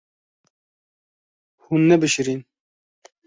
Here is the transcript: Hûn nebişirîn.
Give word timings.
Hûn 1.63 1.81
nebişirîn. 1.89 2.41